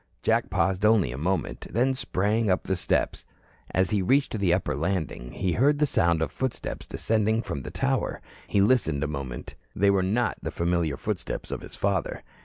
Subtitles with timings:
[0.23, 3.23] Jack paused only a moment, then sprang up the steps.
[3.69, 7.69] As he reached the upper landing, he heard the sound of footsteps descending from the
[7.69, 8.19] tower.
[8.47, 9.53] He listened a moment.
[9.75, 12.23] They were not the familiar footsteps of his father.